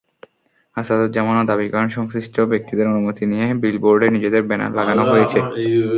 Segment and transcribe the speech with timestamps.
[0.77, 5.39] আসাদুজ্জামানও দাবি করেন, সংশ্লিষ্ট ব্যক্তিদের অনুমতি নিয়ে বিলবোর্ডে নিজেদের ব্যানার লাগানো হয়েছে।